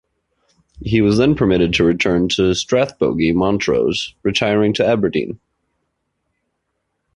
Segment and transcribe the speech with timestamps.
[0.81, 5.39] He was then permitted to return to Strathbogie, Montrose retiring to Aberdeen.